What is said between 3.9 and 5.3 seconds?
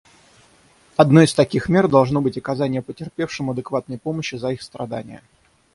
помощи за их страдания.